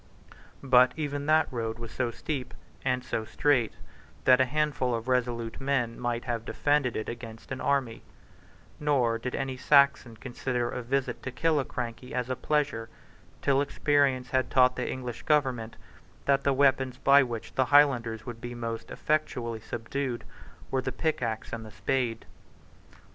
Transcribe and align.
But 0.63 0.93
even 0.97 1.27
that 1.27 1.47
road 1.53 1.77
was 1.77 1.91
so 1.91 2.09
steep 2.09 2.55
and 2.83 3.03
so 3.05 3.23
strait 3.23 3.73
that 4.23 4.41
a 4.41 4.45
handful 4.45 4.95
of 4.95 5.07
resolute 5.07 5.61
men 5.61 5.99
might 5.99 6.25
have 6.25 6.43
defended 6.43 6.95
it 6.97 7.07
against 7.07 7.51
an 7.51 7.61
army; 7.61 8.01
nor 8.79 9.19
did 9.19 9.35
any 9.35 9.57
Saxon 9.57 10.17
consider 10.17 10.71
a 10.71 10.81
visit 10.81 11.21
to 11.21 11.31
Killiecrankie 11.31 12.13
as 12.13 12.31
a 12.31 12.35
pleasure, 12.35 12.89
till 13.43 13.61
experience 13.61 14.31
had 14.31 14.49
taught 14.49 14.75
the 14.75 14.89
English 14.89 15.21
Government 15.21 15.75
that 16.25 16.43
the 16.43 16.51
weapons 16.51 16.97
by 16.97 17.21
which 17.21 17.53
the 17.53 17.65
Highlanders 17.65 18.23
could 18.23 18.41
be 18.41 18.55
most 18.55 18.89
effectually 18.89 19.59
subdued 19.61 20.23
were 20.71 20.81
the 20.81 20.91
pickaxe 20.91 21.53
and 21.53 21.63
the 21.63 21.69
spade. 21.69 22.25